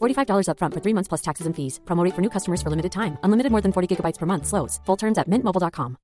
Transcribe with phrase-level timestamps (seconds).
[0.00, 1.80] $45 upfront for three months plus taxes and fees.
[1.84, 3.18] Promo rate for new customers for limited time.
[3.22, 4.46] Unlimited more than 40 gigabytes per month.
[4.46, 4.80] Slows.
[4.86, 5.96] Full terms at mintmobile.com.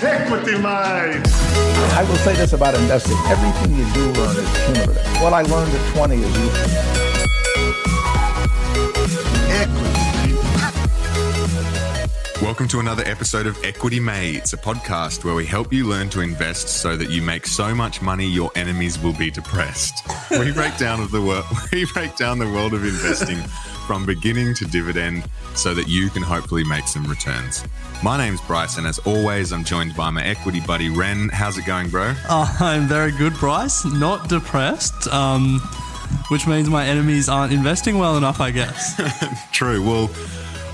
[0.00, 1.32] Equity Mates.
[1.94, 3.16] I will say this about investing.
[3.26, 5.22] Everything you do learn is cumulative.
[5.22, 6.97] What I learned at 20 is useful.
[12.48, 16.22] Welcome to another episode of Equity Mates, a podcast where we help you learn to
[16.22, 20.02] invest so that you make so much money your enemies will be depressed.
[20.30, 23.36] We break down of the world we break down the world of investing
[23.86, 27.64] from beginning to dividend so that you can hopefully make some returns.
[28.02, 31.28] My name's Bryce, and as always, I'm joined by my equity buddy Ren.
[31.28, 32.14] How's it going, bro?
[32.30, 33.84] Oh, I'm very good, Bryce.
[33.84, 35.60] Not depressed, um,
[36.30, 38.98] which means my enemies aren't investing well enough, I guess.
[39.52, 39.82] True.
[39.82, 40.10] Well,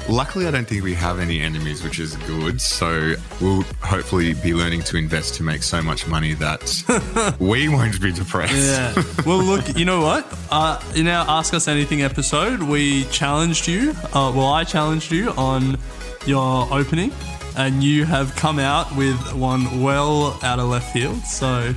[0.09, 2.61] luckily, I don't think we have any enemies, which is good.
[2.61, 8.01] So we'll hopefully be learning to invest to make so much money that we won't
[8.01, 8.55] be depressed.
[8.55, 8.95] Yeah.
[9.27, 10.27] Well, look, you know what?
[10.51, 13.91] Uh, in our Ask Us Anything episode, we challenged you.
[14.13, 15.79] Uh, well, I challenged you on
[16.27, 17.13] your opening,
[17.57, 21.19] and you have come out with one well out of left field.
[21.25, 21.75] So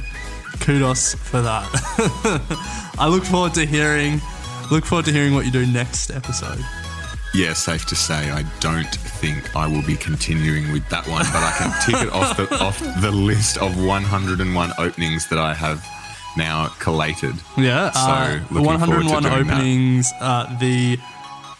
[0.61, 1.67] kudos for that.
[2.99, 4.21] I look forward to hearing.
[4.71, 6.59] Look forward to hearing what you do next episode.
[7.37, 8.89] Yeah, safe to say, I don't
[9.21, 12.47] think I will be continuing with that one, but I can tick it off the
[12.65, 15.85] off the list of 101 openings that I have
[16.35, 17.35] now collated.
[17.55, 20.11] Yeah, So, uh, looking forward to 101 openings.
[20.19, 20.97] Uh, the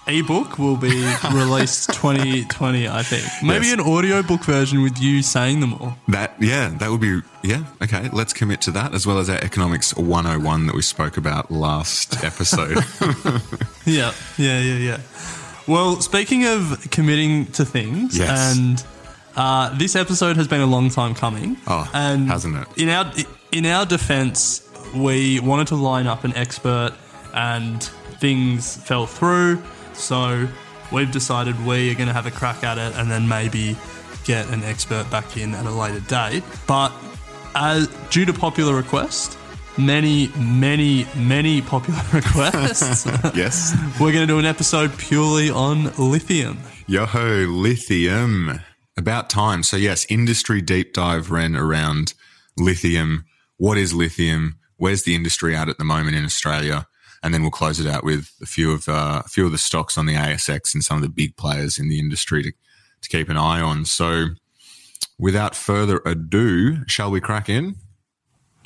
[0.08, 0.90] ebook will be
[1.32, 3.26] released 2020, I think.
[3.44, 3.74] Maybe Yes.
[3.76, 5.96] an audiobook version with you saying them all.
[6.08, 7.64] That yeah, that would be yeah.
[7.84, 11.52] Okay, let's commit to that as well as our economics 101 that we spoke about
[11.52, 12.78] last episode.
[13.88, 14.98] Yeah, yeah, yeah, yeah.
[15.68, 18.58] Well, speaking of committing to things, Yes.
[18.58, 18.84] and
[19.36, 21.58] uh, this episode has been a long time coming.
[21.68, 22.68] Oh, and hasn't it?
[22.78, 23.12] In our
[23.52, 26.94] in our defense, we wanted to line up an expert,
[27.34, 27.84] and
[28.20, 29.62] things fell through.
[29.94, 30.48] So
[30.92, 33.76] we've decided we are going to have a crack at it, and then maybe
[34.24, 36.44] get an expert back in at a later date.
[36.66, 36.92] But
[37.56, 39.37] as due to popular request,
[39.78, 43.06] many, many, many popular requests.
[43.36, 43.76] yes.
[44.00, 46.60] We're going to do an episode purely on lithium.
[46.88, 48.60] Yoho, lithium.
[48.98, 49.62] About time.
[49.64, 52.14] So yes, industry deep dive ran around
[52.58, 53.26] lithium.
[53.58, 54.58] What is lithium?
[54.78, 56.88] Where's the industry at at the moment in Australia?
[57.24, 59.58] And then we'll close it out with a few of uh, a few of the
[59.58, 62.52] stocks on the ASX and some of the big players in the industry to,
[63.02, 63.86] to keep an eye on.
[63.86, 64.28] So,
[65.20, 67.76] without further ado, shall we crack in?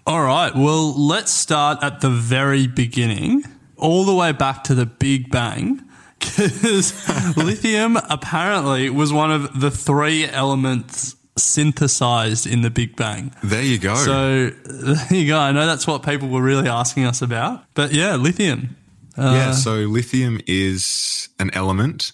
[0.07, 0.53] All right.
[0.55, 3.43] Well, let's start at the very beginning,
[3.77, 5.83] all the way back to the Big Bang,
[6.19, 6.93] because
[7.37, 13.33] lithium apparently was one of the three elements synthesized in the Big Bang.
[13.43, 13.95] There you go.
[13.95, 15.37] So there you go.
[15.37, 17.63] I know that's what people were really asking us about.
[17.75, 18.75] But yeah, lithium.
[19.17, 22.11] yeah, so lithium is an element,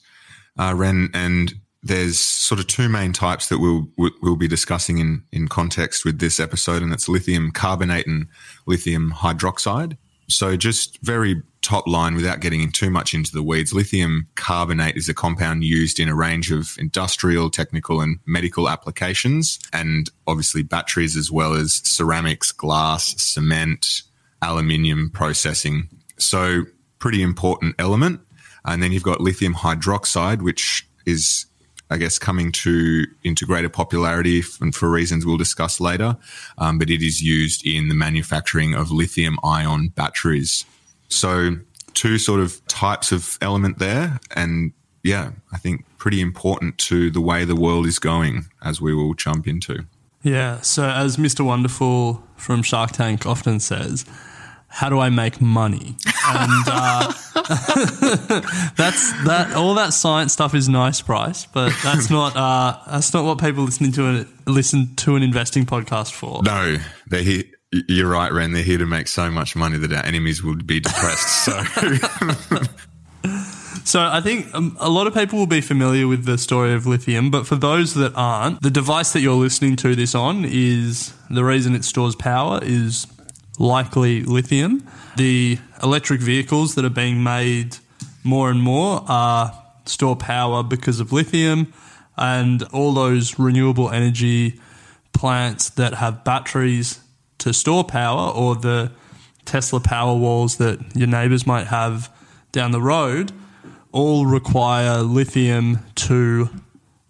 [0.59, 1.53] uh, Ren, and
[1.87, 3.87] there's sort of two main types that we'll
[4.21, 8.27] we'll be discussing in in context with this episode, and it's lithium carbonate and
[8.65, 9.97] lithium hydroxide.
[10.29, 14.97] So just very top line, without getting in too much into the weeds, lithium carbonate
[14.97, 20.63] is a compound used in a range of industrial, technical, and medical applications, and obviously
[20.63, 24.03] batteries as well as ceramics, glass, cement,
[24.41, 25.87] aluminium processing.
[26.17, 26.63] So
[26.99, 28.19] pretty important element.
[28.65, 31.45] And then you've got lithium hydroxide, which is,
[31.89, 36.17] I guess, coming to into greater popularity and for reasons we'll discuss later.
[36.57, 40.65] Um, but it is used in the manufacturing of lithium ion batteries.
[41.07, 41.57] So
[41.93, 44.19] two sort of types of element there.
[44.35, 44.73] And
[45.03, 49.13] yeah, I think pretty important to the way the world is going, as we will
[49.13, 49.85] jump into.
[50.23, 50.61] Yeah.
[50.61, 51.45] So as Mr.
[51.45, 54.05] Wonderful from Shark Tank often says,
[54.77, 55.95] how do I make money?
[56.27, 57.07] And uh,
[58.75, 59.53] that's that.
[59.55, 63.63] All that science stuff is nice, Bryce, but that's not uh, that's not what people
[63.63, 66.43] listening to an listen to an investing podcast for.
[66.43, 66.77] No,
[67.07, 67.43] they're here.
[67.71, 68.51] You're right, Ren.
[68.51, 71.45] They're here to make so much money that our enemies would be depressed.
[71.45, 71.59] So
[73.83, 76.85] So I think um, a lot of people will be familiar with the story of
[76.85, 81.13] lithium, but for those that aren't, the device that you're listening to this on is
[81.29, 83.07] the reason it stores power is
[83.57, 84.87] likely lithium.
[85.15, 87.77] The electric vehicles that are being made
[88.23, 91.73] more and more are store power because of lithium,
[92.17, 94.59] and all those renewable energy
[95.13, 96.99] plants that have batteries
[97.39, 98.91] to store power or the
[99.45, 102.13] Tesla power walls that your neighbors might have
[102.51, 103.31] down the road
[103.91, 106.49] all require lithium to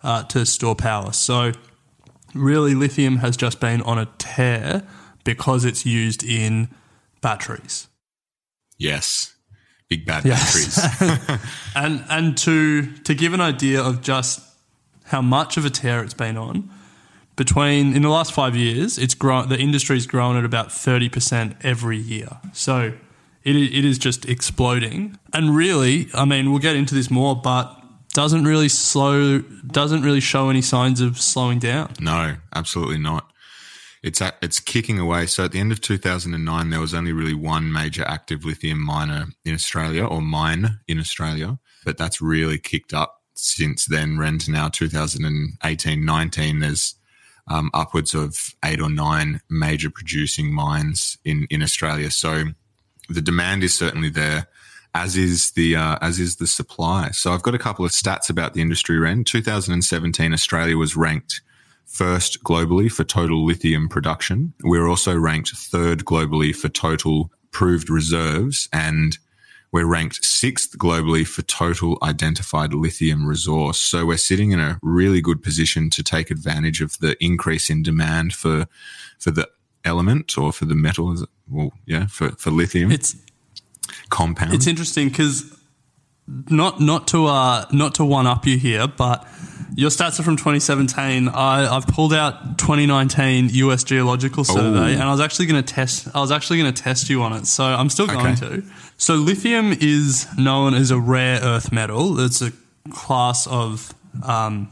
[0.03, 1.11] uh, to store power.
[1.11, 1.51] So
[2.33, 4.87] really lithium has just been on a tear
[5.27, 6.69] because it's used in
[7.21, 7.87] batteries.
[8.77, 9.35] Yes.
[9.89, 10.79] Big bad Yes.
[10.99, 11.39] batteries.
[11.75, 14.39] And and to to give an idea of just
[15.05, 16.69] how much of a tear it's been on,
[17.35, 19.49] between in the last five years, it's grown.
[19.49, 22.29] The industry's grown at about thirty percent every year.
[22.53, 22.93] So
[23.43, 25.17] it it is just exploding.
[25.33, 27.65] And really, I mean, we'll get into this more, but
[28.13, 29.39] doesn't really slow.
[29.81, 31.87] Doesn't really show any signs of slowing down.
[31.99, 33.23] No, absolutely not.
[34.07, 35.25] It's at, it's kicking away.
[35.25, 39.25] So at the end of 2009, there was only really one major active lithium miner
[39.43, 44.17] in Australia or mine in Australia, but that's really kicked up since then.
[44.17, 46.59] Ren to now 2018, 19.
[46.59, 46.95] There's
[47.49, 52.09] um, upwards of eight or nine major producing mines in in Australia.
[52.09, 52.45] So
[53.09, 54.47] the demand is certainly there.
[54.95, 57.11] As is the uh, as is the supply.
[57.11, 58.97] So I've got a couple of stats about the industry.
[58.97, 61.41] Ren, 2017, Australia was ranked
[61.87, 64.53] first globally for total lithium production.
[64.63, 69.17] We're also ranked third globally for total proved reserves, and
[69.71, 73.79] we're ranked sixth globally for total identified lithium resource.
[73.79, 77.83] So we're sitting in a really good position to take advantage of the increase in
[77.83, 78.67] demand for
[79.17, 79.49] for the
[79.83, 81.15] element or for the metal.
[81.49, 83.15] Well, yeah, for for lithium It's
[84.09, 84.53] compound.
[84.53, 85.56] It's interesting because
[86.27, 89.25] not not to uh, not to one up you here, but
[89.75, 91.29] your stats are from 2017.
[91.29, 96.07] I, I've pulled out 2019 US Geological Survey, and I was actually going to test.
[96.15, 98.35] I was actually going to test you on it, so I'm still going Okay.
[98.57, 98.63] to.
[98.97, 102.19] So lithium is known as a rare earth metal.
[102.19, 102.51] It's a
[102.91, 103.93] class of
[104.23, 104.69] um,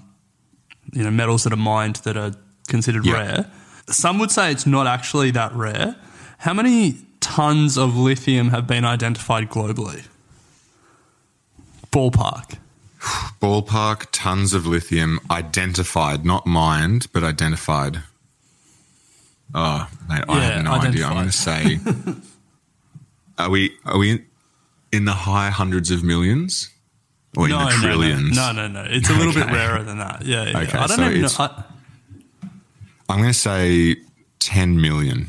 [0.93, 2.31] you know metals that are mined that are
[2.67, 3.13] considered Yeah.
[3.13, 3.51] rare.
[3.87, 5.95] Some would say it's not actually that rare.
[6.39, 10.05] How many tons of lithium have been identified globally?
[11.95, 12.57] Ballpark.
[13.41, 18.01] Ballpark tons of lithium identified, not mined, but identified.
[19.53, 21.05] Oh, mate, I Yeah, have no idea.
[21.05, 21.79] I'm going to say,
[23.37, 24.25] are we are we in,
[24.91, 26.69] in the high hundreds of millions
[27.37, 28.35] or in the trillions?
[28.35, 28.89] No, no, no, no.
[28.91, 30.25] It's a little bit rarer than that.
[30.25, 30.59] Yeah, yeah.
[30.63, 31.29] Okay, I don't so even know.
[31.39, 31.63] I,
[33.07, 33.95] I'm going to say
[34.39, 35.27] 10 million.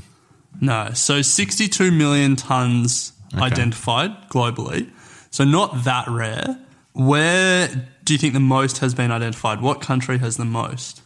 [0.60, 4.90] no, so 62 million tons identified globally.
[5.36, 6.58] So not that rare.
[6.94, 7.68] Where
[8.04, 9.60] do you think the most has been identified?
[9.60, 11.02] What country has the most?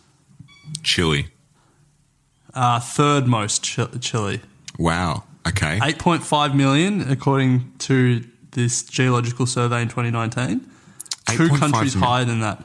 [0.85, 1.27] Chile.
[2.55, 4.41] Uh, third most, Chi- Chile.
[4.79, 5.25] Wow.
[5.49, 5.81] Okay.
[5.81, 10.65] 8.5 million, according to this geological survey in 2019.
[11.31, 12.65] Two countries higher than that.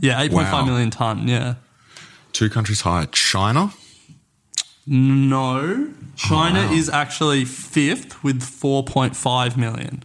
[0.00, 0.64] Yeah, 8.5 Wow.
[0.64, 1.28] million ton.
[1.28, 1.54] Yeah.
[2.32, 3.06] Two countries higher.
[3.06, 3.72] China.
[4.84, 5.92] No.
[6.16, 6.72] China Wow.
[6.72, 10.02] is actually fifth with 4.5 million.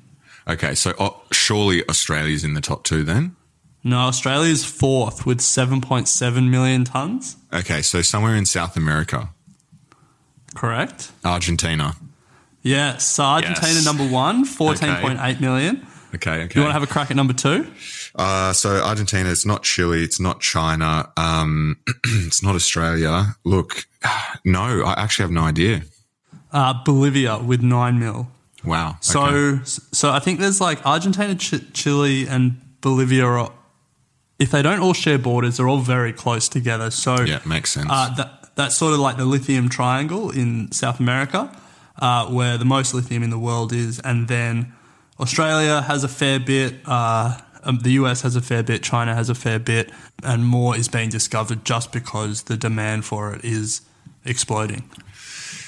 [0.49, 3.35] Okay, so oh, surely Australia's in the top two then.
[3.83, 7.37] No, Australia's fourth with 7.7 million tons.
[7.53, 9.29] Okay, so somewhere in South America,
[10.55, 11.11] Correct.
[11.23, 11.95] Argentina.
[12.61, 13.85] Yeah, so Argentina Yes.
[13.85, 15.85] number one, 14.8 million.
[16.15, 16.56] Okay, okay.
[16.56, 17.71] You want to have a crack at number two?
[18.15, 23.35] Uh, so Argentina, it's not Chile, it's not China, um, it's not Australia.
[23.45, 23.85] Look,
[24.44, 25.83] no, I actually have no idea.
[26.51, 28.27] Uh, Bolivia with 9 mil.
[28.63, 28.97] Wow.
[29.01, 29.61] So, okay.
[29.66, 33.51] so I think there's like Argentina, Ch- Chile, and Bolivia are,
[34.37, 36.92] if they don't all share borders, they're all very close together.
[36.92, 37.87] So, yeah, makes sense.
[37.89, 41.56] uh, that, that's sort of like the lithium triangle in South America,
[41.97, 43.99] uh, where the most lithium in the world is.
[43.99, 44.73] And then
[45.19, 49.30] Australia has a fair bit, uh, um, the US has a fair bit, China has
[49.30, 49.92] a fair bit,
[50.23, 53.81] and more is being discovered just because the demand for it is
[54.25, 54.89] exploding.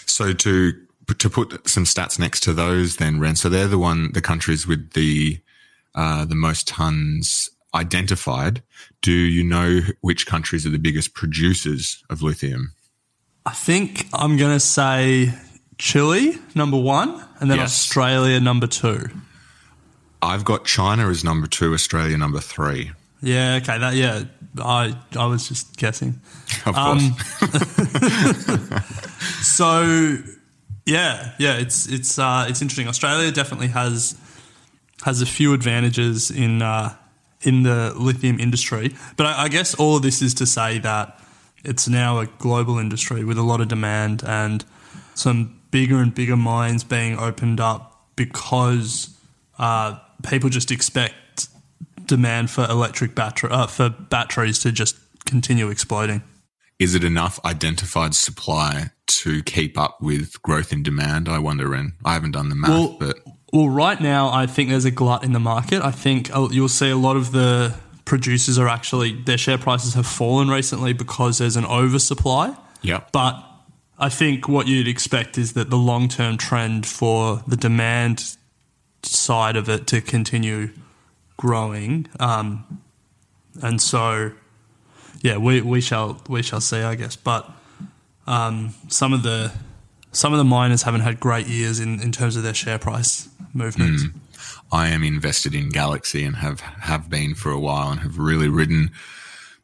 [0.06, 0.74] So to
[1.14, 3.36] to put some stats next to those, then Ren.
[3.36, 5.40] So they're the one the countries with the
[5.96, 8.62] uh, the most tons identified.
[9.02, 12.74] Do you know which countries are the biggest producers of lithium?
[13.46, 15.34] I think I'm going to say
[15.78, 17.72] Chile, number one, and then Yes.
[17.72, 19.10] Australia, number two.
[20.22, 22.92] I've got China as number two, Australia number three.
[23.24, 24.24] Yeah, okay, that yeah,
[24.60, 26.20] I I was just guessing.
[26.66, 28.82] Of Um, course.
[29.42, 30.18] So
[30.86, 32.88] yeah, yeah, it's it's uh, it's interesting.
[32.88, 34.20] Australia definitely has
[35.04, 36.96] has a few advantages in uh,
[37.42, 38.96] in the lithium industry.
[39.18, 41.20] But I, I guess all of this is to say that
[41.64, 44.66] it's now a global industry with a lot of demand and
[45.14, 49.16] some bigger and bigger mines being opened up because
[49.60, 51.48] uh, people just expect
[52.06, 56.22] demand for electric battery uh, for batteries to just continue exploding.
[56.80, 58.90] Is it enough identified supply
[59.20, 61.28] to keep up with growth in demand?
[61.30, 63.18] I wonder, and I haven't done the math, Well, but
[63.54, 65.84] Well, right now, I think there's a glut in the market.
[65.84, 67.76] I think uh, you'll see a lot of the
[68.06, 72.56] producers are actually, their share prices have fallen recently because there's an oversupply.
[72.82, 73.44] yeah, But
[74.00, 78.36] I think what you'd expect is that the long term trend for the demand
[79.04, 80.72] side of it to continue
[81.38, 82.08] growing.
[82.20, 82.82] Um,
[83.62, 84.32] and so,
[85.22, 87.16] yeah, we, we shall we shall see, I guess.
[87.16, 87.50] But
[88.32, 89.52] um, some of the
[90.14, 93.30] some of the miners haven't had great years in, in terms of their share price
[93.54, 94.04] movements.
[94.72, 98.48] I am invested in Galaxy and have have been for a while and have really
[98.48, 98.92] ridden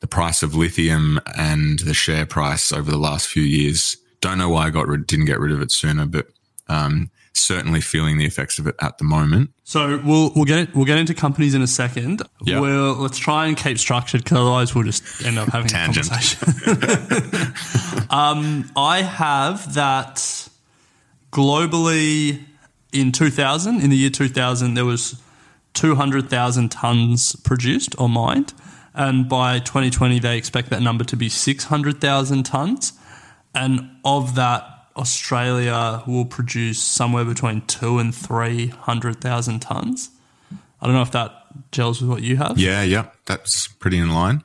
[0.01, 3.97] the price of lithium and the share price over the last few years.
[4.19, 6.27] Don't know why I got rid, didn't get rid of it sooner, but
[6.67, 7.09] um,
[7.39, 9.51] certainly feeling the effects of it at the moment.
[9.63, 12.21] So we'll we'll get we'll get into companies in a second.
[12.43, 12.59] Yeah.
[12.59, 16.07] We'll let's try and keep structured because otherwise we'll just end up having Tangent.
[16.07, 18.07] a conversation.
[18.09, 20.49] um, I have that
[21.31, 22.43] globally
[22.93, 25.21] in 2000, in the year 2000, there was
[25.73, 28.53] 200,000 tons produced or mined,
[28.93, 32.93] and by 2020 they expect that number to be 600,000 tons,
[33.53, 34.73] and of that.
[34.97, 40.09] Australia will produce somewhere between two and three hundred thousand tons.
[40.81, 41.31] I don't know if that
[41.71, 42.57] gels with what you have.
[42.57, 44.43] Yeah, yeah, that's pretty in line.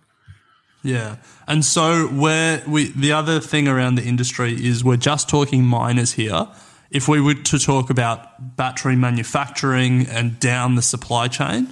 [0.82, 1.16] Yeah.
[1.46, 6.12] And so where we the other thing around the industry is we're just talking miners
[6.12, 6.48] here.
[6.90, 11.68] If we were to talk about battery manufacturing and down the supply chain,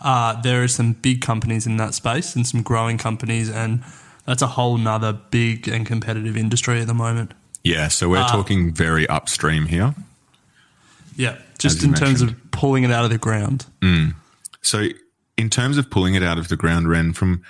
[0.00, 3.82] uh, there are some big companies in that space and some growing companies, and
[4.24, 7.34] that's a whole nother big and competitive industry at the moment.
[7.64, 8.28] Yeah, so we're ah.
[8.28, 9.94] talking very upstream here.
[11.16, 13.66] Yeah, just in terms of pulling it out of the ground.
[13.80, 14.14] Mm.
[14.62, 14.88] So,
[15.36, 17.42] in terms of pulling it out of the ground, Ren, from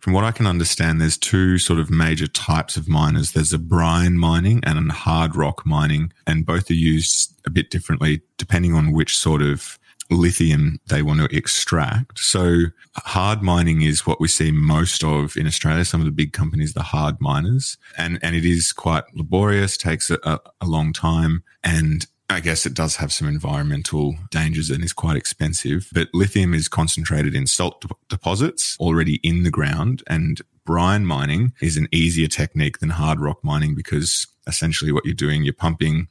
[0.00, 3.32] from what I can understand, there's two sort of major types of miners.
[3.32, 7.70] There's a brine mining and a hard rock mining, and both are used a bit
[7.70, 9.78] differently depending on which sort of
[10.14, 12.18] lithium they want to extract.
[12.18, 12.66] So,
[12.96, 15.84] hard mining is what we see most of in Australia.
[15.84, 20.10] Some of the big companies, the hard miners, and and it is quite laborious, takes
[20.10, 20.18] a,
[20.60, 25.16] a, long time, and I guess it does have some environmental dangers and is quite
[25.16, 25.88] expensive.
[25.92, 31.52] But lithium is concentrated in salt de- deposits already in the ground, and brine mining
[31.60, 36.08] is an easier technique than hard rock mining because essentially what you're doing, you're pumping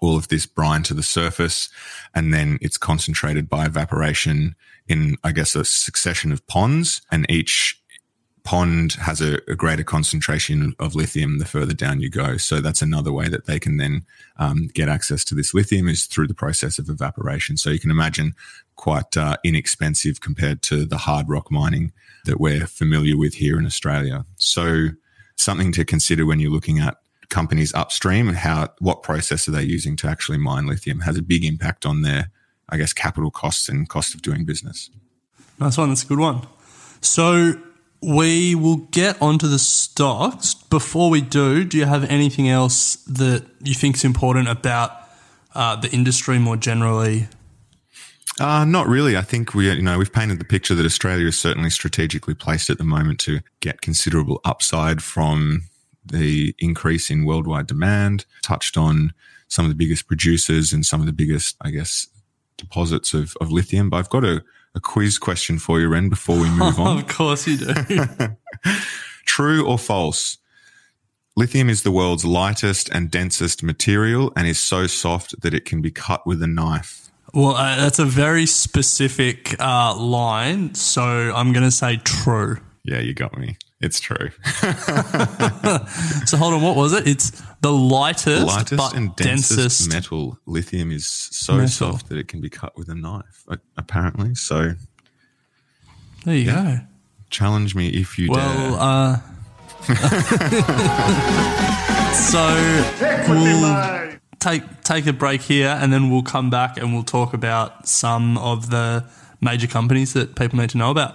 [0.00, 1.68] all of this brine to the surface
[2.14, 4.54] and then it's concentrated by evaporation
[4.86, 7.80] in, I guess, a succession of ponds and each
[8.48, 12.38] pond has a, a greater concentration of lithium the further down you go.
[12.38, 14.06] So that's another way that they can then
[14.38, 17.58] um, get access to this lithium is through the process of evaporation.
[17.58, 18.32] So you can imagine
[18.76, 21.92] quite uh, inexpensive compared to the hard rock mining
[22.24, 24.24] that we're familiar with here in Australia.
[24.36, 24.88] So
[25.36, 26.96] something to consider when you're looking at
[27.30, 31.22] companies upstream and how what process are they using to actually mine lithium has a
[31.22, 32.30] big impact on their
[32.68, 34.90] I guess capital costs and cost of doing business.
[35.58, 35.88] Nice one.
[35.88, 36.46] That's a good one.
[37.00, 37.54] So
[38.02, 40.54] we will get onto the stocks.
[40.54, 44.92] Before we do, do you have anything else that you think is important about
[45.54, 47.28] uh, the industry more generally?
[48.38, 49.16] Uh, not really.
[49.16, 52.70] I think we, you know, we've painted the picture that Australia is certainly strategically placed
[52.70, 55.62] at the moment to get considerable upside from
[56.08, 58.26] the increase in worldwide demand.
[58.42, 59.12] Touched on
[59.48, 62.08] some of the biggest producers and some of the biggest, I guess,
[62.56, 63.90] deposits of, of lithium.
[63.90, 66.98] But I've got a, a quiz question for you, Ren, before we move on.
[67.00, 67.74] of course you do.
[69.26, 70.38] True or false?
[71.36, 75.80] Lithium is the world's lightest and densest material and is so soft that it can
[75.80, 77.10] be cut with a knife.
[77.32, 80.74] well, uh, that's a very specific uh, line.
[80.74, 82.58] So I'm going to say true.
[82.82, 83.56] Yeah, you got me.
[83.80, 84.30] It's true.
[86.26, 86.62] So hold on.
[86.62, 87.06] What was it?
[87.06, 87.30] It's
[87.62, 89.88] the lightest, lightest but and densest, densest.
[89.92, 90.38] metal.
[90.46, 91.68] Lithium is so Metal.
[91.68, 93.44] soft that it can be cut with a knife,
[93.76, 94.34] apparently.
[94.34, 94.74] So
[96.24, 96.78] there you go.
[97.30, 98.80] challenge me if you Well, dare.
[98.80, 99.20] uh,
[102.14, 102.44] so
[103.28, 107.88] we'll take take a break here, and then we'll come back and we'll talk about
[107.88, 109.04] some of the
[109.40, 111.14] major companies that people need to know about.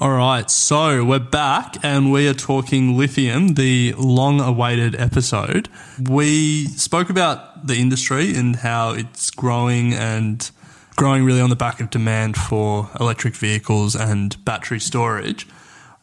[0.00, 5.68] All right, so we're back and we are talking lithium, the long awaited episode.
[6.00, 10.48] We spoke about the industry and how it's growing and
[10.94, 15.48] growing really on the back of demand for electric vehicles and battery storage.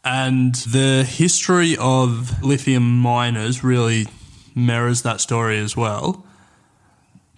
[0.04, 4.08] And the history of lithium miners really
[4.54, 6.25] mirrors that story as well.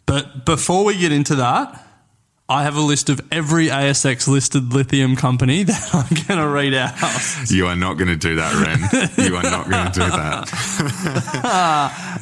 [0.08, 1.87] But before we get into that,
[2.50, 6.74] I have a list of every ASX listed lithium company that I'm going to read
[6.74, 6.94] out.
[7.52, 8.80] You are not going to do that, Ren.
[9.28, 10.48] you are not going to do that.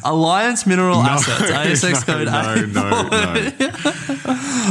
[0.04, 1.48] Alliance Mineral Assets,
[1.84, 2.26] ASX no, code
[2.74, 3.36] no, no, no.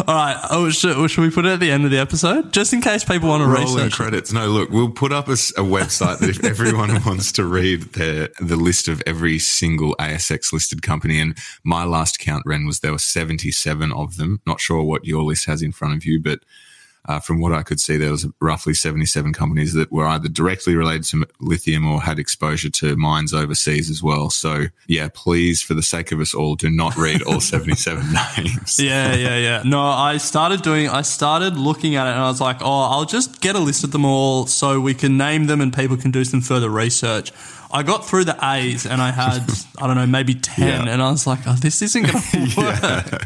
[0.08, 2.52] All right, oh, should, oh, should we put it at the end of the episode?
[2.52, 3.94] Just in case people want to Rolling research.
[3.94, 3.96] it.
[3.96, 4.34] credits.
[4.34, 8.58] No, look, we'll put up a website that if everyone wants to read the the
[8.58, 12.98] list of every single ASX listed company, and my last count, Ren, was there were
[12.98, 14.42] seventy seven of them.
[14.46, 16.40] Not sure what your list has in front of you, but
[17.08, 20.28] uh, from what I could see, there was roughly seventy seven companies that were either
[20.28, 24.32] directly related to lithium or had exposure to mines overseas as well.
[24.32, 28.08] So, yeah, please, for the sake of us all, do not read all seventy seven
[28.38, 28.80] names.
[28.80, 29.62] Yeah, yeah, yeah.
[29.64, 33.06] No, I started doing, I started looking at it and I was like, oh, I'll
[33.06, 36.10] just get a list of them all so we can name them and people can
[36.10, 37.32] do some further research.
[37.72, 39.50] I got through the A's and I had,
[39.82, 40.92] I don't know, maybe 10, Yeah.
[40.94, 43.26] and I was like, oh, this isn't going to work.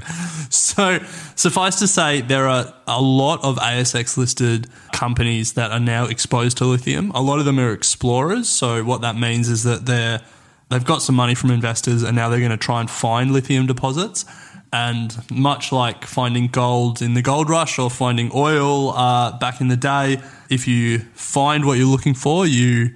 [0.52, 1.00] So,
[1.36, 6.58] suffice to say, there are a lot of ASX listed companies that are now exposed
[6.58, 7.12] to lithium.
[7.12, 8.50] A lot of them are explorers.
[8.50, 10.22] So, what that means is that they're
[10.70, 13.66] they've got some money from investors and now they're going to try and find lithium
[13.68, 14.26] deposits.
[14.72, 19.68] And much like finding gold in the gold rush or finding oil uh, back in
[19.68, 22.92] the day, if you find what you're looking for, you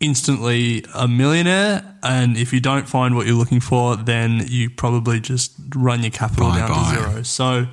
[0.00, 1.96] instantly a millionaire.
[2.02, 6.10] And if you don't find what you're looking for, then you probably just run your
[6.10, 6.94] capital down Bye-bye.
[6.94, 7.22] to zero.
[7.22, 7.66] So,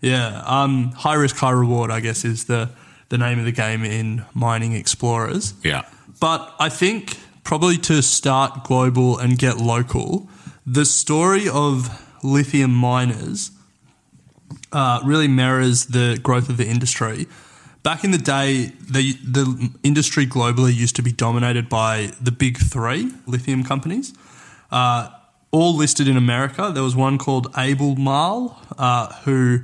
[0.00, 2.70] yeah, um, high risk, high reward, I guess, is the,
[3.08, 5.54] the name of the game in mining explorers.
[5.64, 5.82] Yeah.
[6.20, 10.28] But I think probably to start global and get local,
[10.64, 13.50] the story of lithium miners
[14.72, 17.26] uh, really mirrors the growth of the industry.
[17.86, 22.58] Back in the day, the the industry globally used to be dominated by the big
[22.58, 24.12] three lithium companies,
[24.72, 25.10] uh,
[25.52, 26.72] all listed in America.
[26.74, 29.60] There was one called Albemarle, uh, who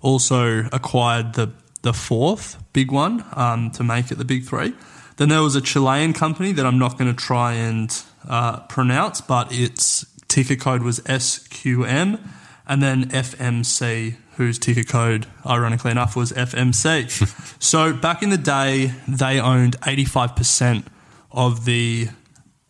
[0.00, 1.52] also acquired the
[1.82, 4.74] the fourth big one um, to make it the big three.
[5.18, 7.88] Then there was a Chilean company that I'm not going to try and
[8.28, 12.18] uh, pronounce, but its ticker code was SQM,
[12.66, 17.10] and then FMC, whose ticker code, ironically enough, was FMC.
[17.62, 20.84] so back in the day, they owned 85%
[21.30, 22.08] of the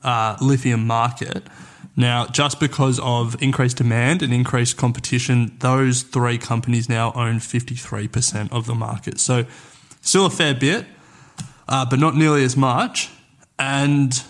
[0.02, 1.44] uh, lithium market.
[1.94, 8.50] Now, just because of increased demand and increased competition, those three companies now own 53%
[8.50, 9.20] of the market.
[9.20, 9.44] So,
[10.00, 10.87] still a fair bit,
[11.68, 13.11] uh, but not nearly as much.
[13.61, 14.20] And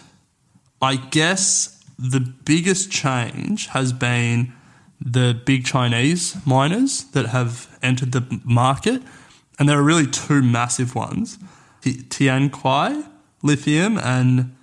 [0.82, 4.52] I guess the biggest change has been
[5.00, 9.02] the big Chinese miners that have entered the market.
[9.58, 11.38] And there are really two massive ones
[11.82, 13.06] Ti- Tianqi
[13.42, 14.54] Lithium and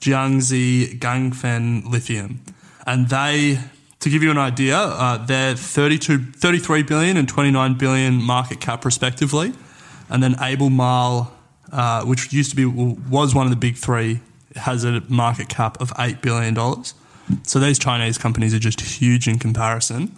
[0.00, 2.40] Jiangxi Ganfeng Lithium.
[2.86, 3.60] And they,
[4.00, 8.84] to give you an idea, uh, they're 32, 33 billion and 29 billion market cap
[8.84, 9.52] respectively.
[10.08, 11.32] And then Albemarle,
[11.70, 14.20] uh, which used to be, was one of the big three,
[14.56, 16.54] has a market cap of $8 billion.
[17.44, 20.14] So these Chinese companies are just huge in comparison.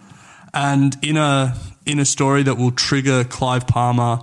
[0.53, 4.19] And in a, in a story that will trigger Clive Palmer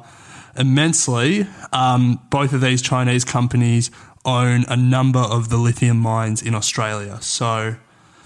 [0.56, 3.90] immensely, um, both of these Chinese companies
[4.24, 7.18] own a number of the lithium mines in Australia.
[7.20, 7.76] So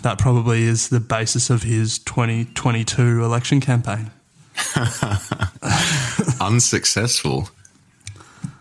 [0.02, 4.10] that probably is the basis of his 2022 election campaign.
[6.40, 7.48] Unsuccessful.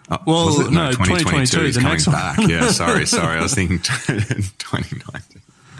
[0.09, 2.15] Uh, Well, no, 2022, is the coming next one.
[2.15, 2.37] back.
[2.47, 3.39] yeah, sorry, sorry.
[3.39, 5.21] I was thinking 2019.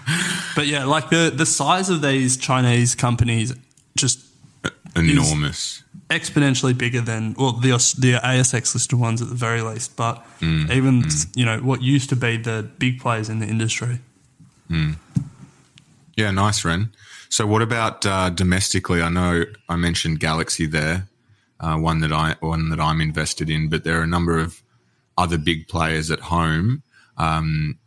[0.55, 3.53] But yeah, like the, the size of these Chinese companies
[3.97, 4.19] just
[4.95, 5.83] Enormous.
[6.09, 10.71] exponentially bigger than well the the ASX listed ones at the very least, but Mm,
[10.71, 11.03] even
[11.35, 13.99] you know what used to be the big players in the industry.
[16.15, 16.93] Yeah, nice, Ren.
[17.29, 19.01] So, what about uh, domestically?
[19.01, 21.07] I know I mentioned Galaxy there,
[21.59, 24.61] uh, one that I one that I'm invested in, but there are a number of
[25.17, 26.83] other big players at home,
[27.17, 27.77] um,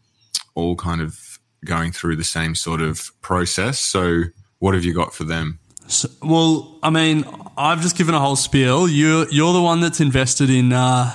[0.54, 3.78] all kind of going through the same sort of process.
[3.78, 4.24] So,
[4.58, 5.58] what have you got for them?
[5.86, 7.24] So, well, I mean,
[7.56, 8.88] I've just given a whole spiel.
[8.88, 11.14] You you're the one that's invested in uh,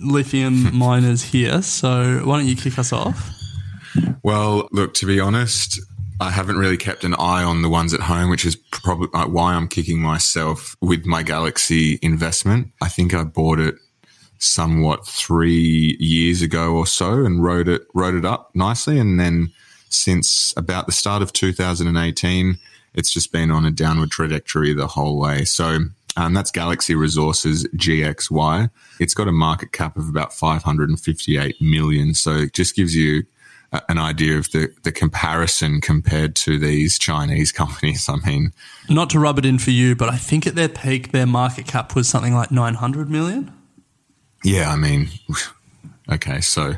[0.00, 3.30] lithium miners here, so why don't you kick us off?
[4.22, 5.80] Well, look, to be honest,
[6.20, 9.54] I haven't really kept an eye on the ones at home, which is probably why
[9.54, 12.68] I'm kicking myself with my Galaxy investment.
[12.80, 13.74] I think I bought it
[14.38, 18.98] somewhat three years ago or so and rode it rode it up nicely.
[18.98, 19.52] And then
[19.92, 22.58] since about the start of 2018,
[22.94, 25.44] it's just been on a downward trajectory the whole way.
[25.44, 25.78] So
[26.16, 28.70] um, that's Galaxy Resources GXY.
[29.00, 32.14] It's got a market cap of about 558 million.
[32.14, 33.24] So it just gives you
[33.72, 38.08] a, an idea of the, the comparison compared to these Chinese companies.
[38.08, 38.52] I mean,
[38.90, 41.66] Not to rub it in for you, but I think at their peak, their market
[41.66, 43.50] cap was something like 900 million.
[44.44, 45.08] yeah, I mean,
[46.12, 46.40] okay.
[46.40, 46.74] So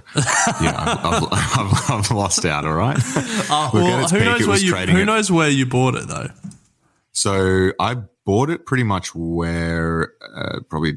[0.61, 2.65] yeah, I've, I've, I've, I've lost out.
[2.65, 2.99] All right.
[3.51, 6.29] Uh, well, who peak, knows where you who at- knows where you bought it though?
[7.13, 10.95] So I bought it pretty much where uh, probably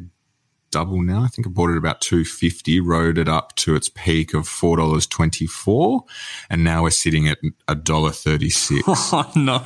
[0.72, 1.24] double now.
[1.24, 6.02] I think I bought it about 250, rode it up to its peak of $4.24
[6.50, 8.82] and now we're sitting at a $1.36.
[9.14, 9.64] Oh no.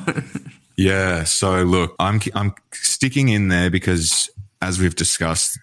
[0.76, 4.28] yeah, so look, I'm I'm sticking in there because
[4.60, 5.58] as we've discussed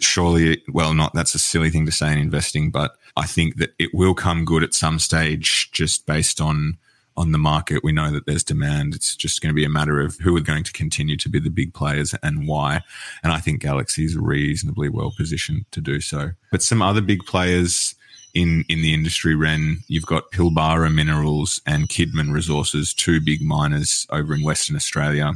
[0.00, 3.74] surely well not that's a silly thing to say in investing, but I think that
[3.78, 6.78] it will come good at some stage just based on
[7.16, 7.84] on the market.
[7.84, 8.94] We know that there's demand.
[8.94, 11.38] It's just going to be a matter of who are going to continue to be
[11.38, 12.82] the big players and why.
[13.22, 16.30] And I think Galaxy is reasonably well positioned to do so.
[16.50, 17.94] But some other big players
[18.34, 24.06] in, in the industry, Ren, you've got Pilbara Minerals and Kidman Resources, two big miners
[24.10, 25.34] over in Western Australia.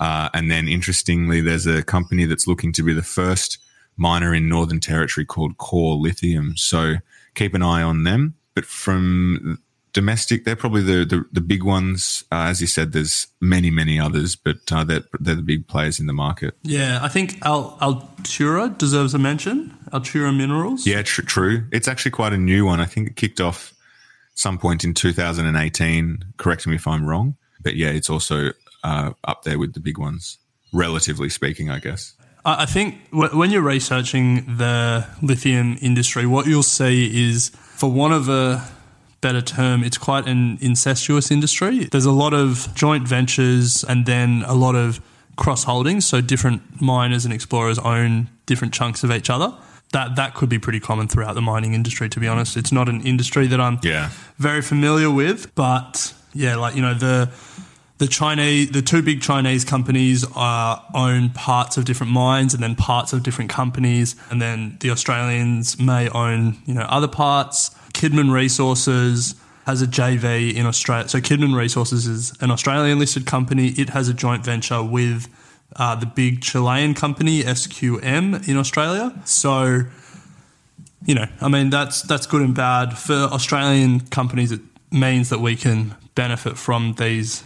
[0.00, 3.58] Uh, and then interestingly, there's a company that's looking to be the first
[3.98, 6.56] miner in Northern Territory called Core Lithium.
[6.56, 6.94] So
[7.34, 8.34] keep an eye on them.
[8.54, 12.24] But from domestic, they're probably the, the, the big ones.
[12.32, 16.00] Uh, as you said, there's many, many others, but uh, they're, they're the big players
[16.00, 16.54] in the market.
[16.62, 19.76] Yeah, I think Al- Altura deserves a mention.
[19.92, 20.86] Altura Minerals.
[20.86, 21.64] Yeah, tr- true.
[21.72, 22.80] It's actually quite a new one.
[22.80, 23.74] I think it kicked off
[24.34, 26.24] some point in 2018.
[26.36, 27.36] Correct me if I'm wrong.
[27.60, 28.52] But yeah, it's also
[28.84, 30.38] uh, up there with the big ones,
[30.72, 32.14] relatively speaking, I guess.
[32.44, 38.28] I think when you're researching the lithium industry, what you'll see is, for want of
[38.28, 38.64] a
[39.20, 41.84] better term, it's quite an incestuous industry.
[41.84, 45.00] There's a lot of joint ventures and then a lot of
[45.36, 46.06] cross holdings.
[46.06, 49.52] So different miners and explorers own different chunks of each other.
[49.92, 52.08] That that could be pretty common throughout the mining industry.
[52.10, 54.10] To be honest, it's not an industry that I'm Yeah.
[54.38, 57.30] very familiar with, but yeah, like you know the
[57.98, 62.76] the Chinese, the two big Chinese companies uh, own parts of different mines and then
[62.76, 67.70] parts of different companies, and then the Australians may own you know other parts.
[67.92, 69.34] Kidman Resources
[69.66, 71.08] has a JV in Australia.
[71.08, 73.68] So Kidman Resources is an Australian listed company.
[73.68, 75.28] It has a joint venture with
[75.76, 79.12] uh, the big Chilean company SQM in Australia.
[79.24, 79.82] So
[81.04, 84.52] you know, I mean, that's that's good and bad for Australian companies.
[84.52, 84.60] It
[84.92, 87.42] means that we can benefit from these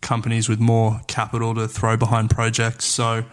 [0.00, 2.84] companies with more capital to throw behind projects.
[2.84, 3.24] So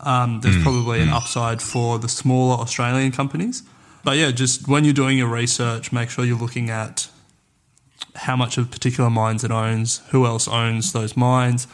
[0.00, 3.62] um, there's probably an upside for the smaller Australian companies.
[4.02, 7.08] But yeah, just when you're doing your research, make sure you're looking at
[8.14, 11.66] how much of particular mines it owns, who else owns those mines,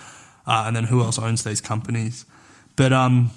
[0.47, 2.25] uh, and then who else owns these companies.
[2.77, 3.31] But um,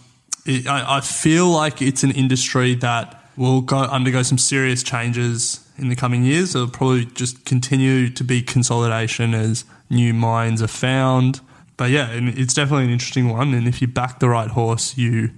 [0.45, 5.62] it, I, I feel like it's an industry that will go undergo some serious changes
[5.83, 6.55] in the coming years.
[6.55, 11.41] It'll probably just continue to be consolidation as new mines are found.
[11.77, 13.53] But yeah, it's definitely an interesting one.
[13.53, 15.31] And if you back the right horse, you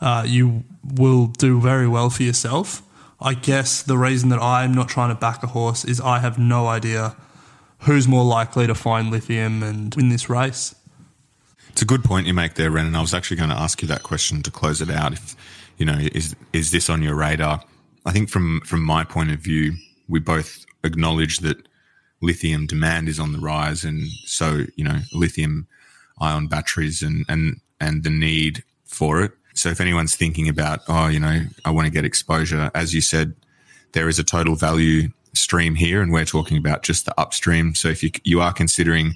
[0.00, 2.82] uh, you will do very well for yourself.
[3.20, 6.38] I guess the reason that I'm not trying to back a horse is I have
[6.38, 7.14] no idea
[7.80, 10.74] who's more likely to find lithium and win this race.
[11.68, 12.86] It's a good point you make there, Ren.
[12.86, 15.12] And I was actually going to ask you that question to close it out.
[15.12, 15.36] If
[15.76, 17.62] you know, is is this on your radar?
[18.06, 19.74] I think from from my point of view,
[20.08, 21.66] we both acknowledge that
[22.22, 25.66] lithium demand is on the rise, and so you know, lithium
[26.20, 29.32] ion batteries and and and the need for it.
[29.54, 33.00] So if anyone's thinking about, oh, you know, I want to get exposure, as you
[33.00, 33.34] said,
[33.92, 37.74] there is a total value stream here, and we're talking about just the upstream.
[37.74, 39.14] So if you you are considering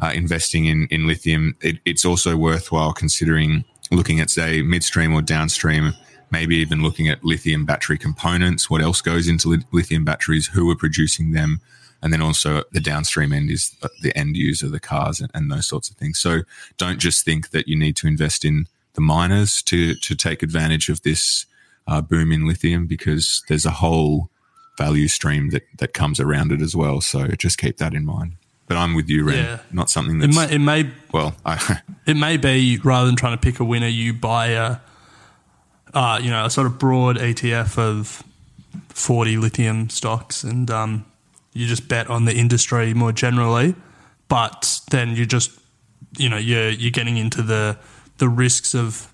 [0.00, 5.22] uh, investing in in lithium, it, it's also worthwhile considering looking at say midstream or
[5.22, 5.94] downstream.
[6.30, 8.68] Maybe even looking at lithium battery components.
[8.68, 10.48] What else goes into lithium batteries?
[10.48, 11.60] Who are producing them?
[12.02, 15.66] And then also the downstream end is the end user, the cars, and, and those
[15.66, 16.18] sorts of things.
[16.18, 16.40] So
[16.76, 20.88] don't just think that you need to invest in the miners to to take advantage
[20.88, 21.46] of this
[21.86, 24.30] uh, boom in lithium because there's a whole
[24.76, 27.00] value stream that that comes around it as well.
[27.00, 28.34] So just keep that in mind.
[28.68, 29.38] But I'm with you, Ren.
[29.38, 29.58] Yeah.
[29.72, 31.34] Not something It may, it may well.
[31.44, 34.78] I, it may be rather than trying to pick a winner, you buy a,
[35.94, 38.22] uh, you know, a sort of broad ETF of
[38.88, 41.04] forty lithium stocks, and um,
[41.52, 43.74] you just bet on the industry more generally.
[44.28, 45.50] But then you just,
[46.16, 47.78] you know, you're you're getting into the
[48.18, 49.10] the risks of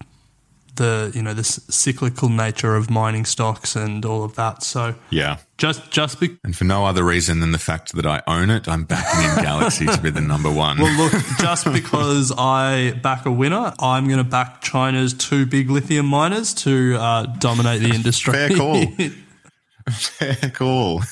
[0.76, 4.62] the you know the cyclical nature of mining stocks and all of that.
[4.62, 5.36] So Yeah.
[5.58, 8.66] just just be- And for no other reason than the fact that I own it,
[8.68, 10.78] I'm backing in Galaxy to be the number one.
[10.78, 15.70] well, look, just because I back a winner, I'm going to back China's two big
[15.70, 18.32] lithium miners to uh, dominate the industry.
[18.32, 18.84] Fair call.
[19.92, 21.02] Fair call.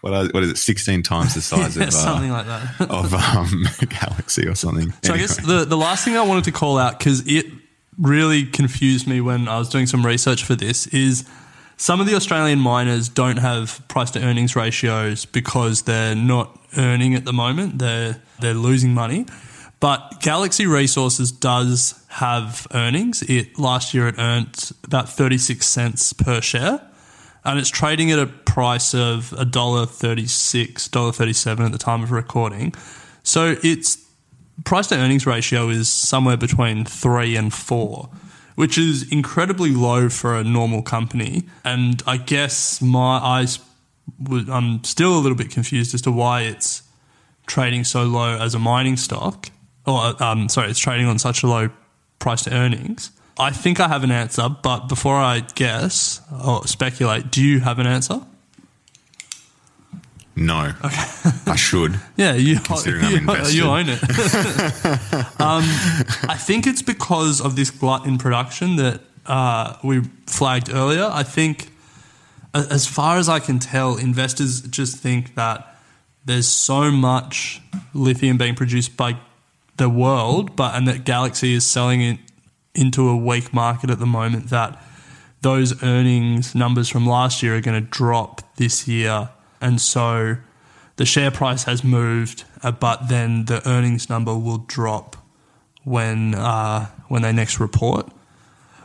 [0.00, 0.56] what, are- what is it?
[0.58, 2.88] 16 times the size Yeah, of, uh, something like that.
[2.90, 4.92] of um, Galaxy or something.
[5.02, 7.46] So I guess the, the last thing I wanted to call out because it
[7.98, 11.28] really confused me when I was doing some research for this is
[11.76, 17.14] some of the Australian miners don't have price to earnings ratios because they're not earning
[17.14, 17.78] at the moment.
[17.78, 19.26] They're they're losing money.
[19.80, 23.22] But Galaxy Resources does have earnings.
[23.22, 26.80] It last year it earned about 36 cents per share
[27.44, 32.74] and it's trading at a price of $1.36, $1.37 at the time of recording.
[33.22, 34.07] So its
[34.64, 38.08] price to earnings ratio is somewhere between three and four,
[38.54, 41.44] which is incredibly low for a normal company.
[41.64, 43.58] And I guess my eyes,
[44.30, 46.82] I'm still a little bit confused as to why it's
[47.46, 49.50] trading so low as a mining stock,
[49.86, 51.70] or um, sorry, it's trading on such a low
[52.18, 53.10] price to earnings.
[53.38, 57.78] I think I have an answer, but before I guess or speculate, do you have
[57.78, 58.20] an answer?
[60.38, 60.72] No.
[60.82, 62.00] I should.
[62.16, 63.54] Yeah, you, Considering I'm invested.
[63.54, 64.02] you own it.
[65.40, 65.62] um,
[66.28, 71.08] I think it's because of this glut in production that uh, we flagged earlier.
[71.12, 71.70] I think,
[72.54, 75.76] as far as I can tell, investors just think that
[76.24, 77.60] there's so much
[77.94, 79.16] lithium being produced by
[79.76, 82.18] the world, but and that Galaxy is selling it
[82.74, 84.50] into a weak market at the moment.
[84.50, 84.82] That
[85.40, 89.28] those earnings numbers from last year are going to drop this year,
[89.60, 90.36] and so
[90.96, 95.16] the share price has moved, uh, but then the earnings number will drop
[95.84, 98.10] when uh, when they next report.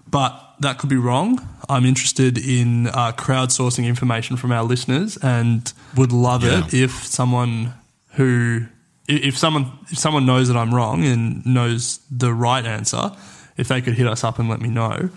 [0.08, 1.40] But that could be wrong.
[1.70, 6.66] I'm interested in uh, crowdsourcing information from our listeners, and would love Yeah.
[6.68, 7.74] it if someone
[8.12, 8.66] who
[9.08, 13.12] if someone if someone knows that I'm wrong and knows the right answer,
[13.58, 15.10] if they could hit us up and let me know,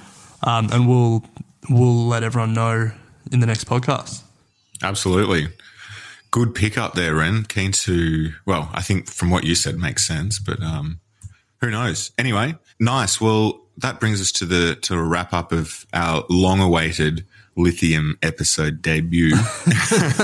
[0.42, 1.24] um, and we'll
[1.68, 2.90] we'll let everyone know
[3.32, 4.22] in the next podcast.
[4.82, 5.48] Absolutely.
[6.30, 7.44] Good pickup there, Ren.
[7.44, 11.00] Keen to, well, I think from what you said makes sense, but um,
[11.60, 12.12] who knows?
[12.18, 13.20] Anyway, nice.
[13.20, 18.18] Well, that brings us to the to a wrap up of our long awaited lithium
[18.22, 19.34] episode debut.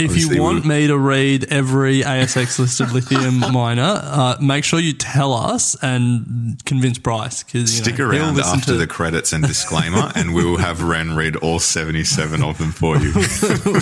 [0.00, 4.78] If you want we'll- me to read every ASX listed lithium miner, uh, make sure
[4.78, 9.44] you tell us and convince Bryce because Stick know, around after to- the credits and
[9.44, 13.12] disclaimer, and we will have Ren read all 77 of them for you.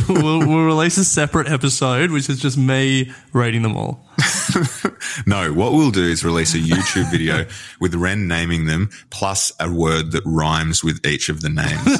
[0.08, 4.02] we'll, we'll release a separate episode, which is just me reading them all.
[5.26, 7.46] No, what we'll do is release a YouTube video
[7.80, 11.98] with Ren naming them plus a word that rhymes with each of the names.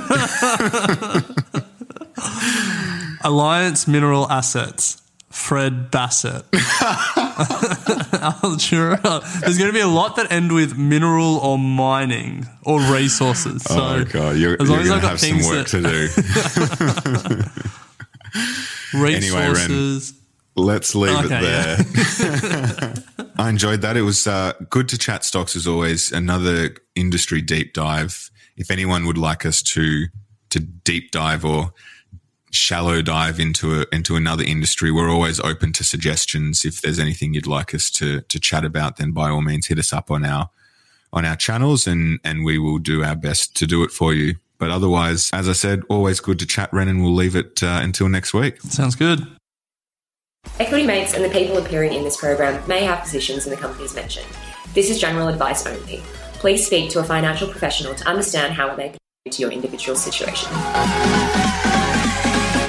[3.25, 5.03] Alliance Mineral Assets.
[5.31, 6.45] Fred Bassett.
[6.53, 6.63] There's
[9.59, 13.63] going to be a lot that end with mineral or mining or resources.
[13.65, 15.69] So oh god, you're, as you're long as going I've to got have some work
[15.69, 15.83] that-
[18.93, 19.07] to do.
[19.15, 19.71] Anyway, Ren.
[20.57, 22.95] Let's leave Okay, it there.
[23.39, 23.97] I enjoyed that.
[23.97, 26.13] It was uh, good to chat stocks as always.
[26.13, 28.31] Another industry deep dive.
[28.57, 30.07] If anyone would like us to
[30.51, 31.73] to deep dive or
[32.53, 36.65] shallow dive into a, into another industry, we're always open to suggestions.
[36.65, 39.79] If there's anything you'd like us to to chat about, then by all means hit
[39.79, 40.49] us up on our
[41.13, 44.37] on our channels and and we will do our best to do it for you.
[44.59, 47.81] But otherwise, as I said, always good to chat, Ren, and we'll leave it uh,
[47.83, 48.59] until next week.
[48.63, 49.36] Sounds good.
[50.59, 53.95] Equity Mates and the people appearing in this program may have positions in the companies
[53.95, 54.27] mentioned.
[54.75, 56.03] This is general advice only.
[56.35, 58.99] Please speak to a financial professional to understand how it may apply
[59.31, 60.49] to your individual situation.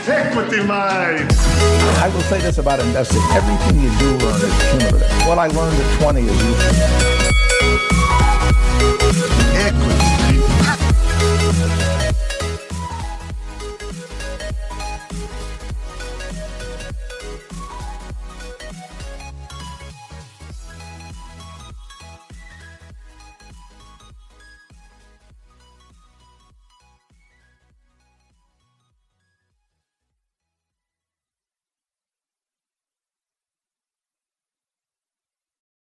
[0.09, 1.37] Equity Mates.
[1.99, 3.21] I will say this about investing.
[3.31, 5.27] Everything you do learn is cumulative.
[5.27, 7.27] What I learned at 20 is useful.
[9.55, 10.16] Equity